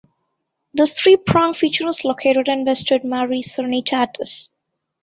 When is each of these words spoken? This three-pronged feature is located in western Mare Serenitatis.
This 0.73 0.99
three-pronged 0.99 1.57
feature 1.57 1.87
is 1.87 2.03
located 2.03 2.47
in 2.47 2.65
western 2.65 3.07
Mare 3.07 3.27
Serenitatis. 3.43 4.47